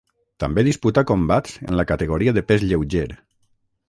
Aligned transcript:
També 0.43 0.61
disputà 0.67 1.03
combats 1.11 1.53
en 1.67 1.77
la 1.81 1.85
categoria 1.91 2.33
de 2.39 2.43
pes 2.53 2.65
lleuger. 2.73 3.05